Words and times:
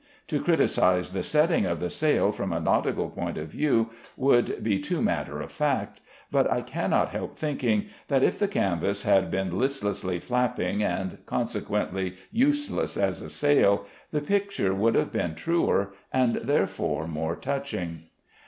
To 0.29 0.41
criticise 0.43 1.11
the 1.11 1.21
setting 1.21 1.67
of 1.67 1.79
the 1.79 1.87
sail 1.87 2.31
from 2.31 2.51
a 2.51 2.59
nautical 2.59 3.11
point 3.11 3.37
of 3.37 3.49
view 3.49 3.91
would 4.17 4.63
be 4.63 4.79
too 4.79 4.99
matter 4.99 5.41
of 5.41 5.51
fact; 5.51 6.01
but 6.31 6.51
I 6.51 6.63
cannot 6.63 7.09
help 7.09 7.35
thinking 7.37 7.85
that 8.07 8.23
if 8.23 8.39
the 8.39 8.47
canvas 8.47 9.03
had 9.03 9.29
been 9.29 9.59
listlessly 9.59 10.17
flapping, 10.19 10.81
and 10.81 11.19
consequently 11.27 12.15
useless 12.31 12.97
as 12.97 13.21
a 13.21 13.29
sail, 13.29 13.85
the 14.09 14.21
picture 14.21 14.73
would 14.73 14.95
have 14.95 15.11
been 15.11 15.35
truer, 15.35 15.93
and 16.11 16.33
therefore 16.37 17.07
more 17.07 17.35
touching. 17.35 18.05